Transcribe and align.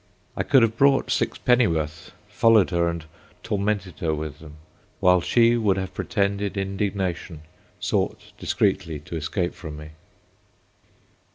I 0.35 0.41
could 0.41 0.63
have 0.63 0.77
bought 0.79 1.11
sixpenny 1.11 1.67
worth, 1.67 2.11
followed 2.27 2.71
her, 2.71 2.87
and 2.89 3.05
tormented 3.43 3.99
her 3.99 4.15
with 4.15 4.39
them; 4.39 4.55
while 4.99 5.21
she 5.21 5.55
would 5.57 5.77
have 5.77 5.93
pretended 5.93 6.57
indignation—sought, 6.57 8.31
discreetly, 8.39 8.97
to 9.01 9.15
escape 9.15 9.53
from 9.53 9.77
me. 9.77 9.89